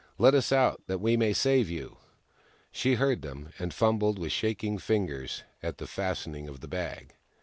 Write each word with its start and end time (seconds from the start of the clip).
"Let 0.17 0.33
us 0.33 0.51
out, 0.51 0.81
that 0.87 0.97
we 0.97 1.15
may 1.15 1.31
save 1.31 1.69
you!" 1.69 1.97
She 2.71 2.95
heard 2.95 3.21
them, 3.21 3.53
and 3.59 3.71
fumbled 3.71 4.17
with 4.17 4.31
shaking 4.31 4.79
fingers 4.79 5.43
at 5.61 5.77
the 5.77 5.85
fastening 5.85 6.49
of 6.49 6.59
the 6.59 6.67
bag. 6.67 7.13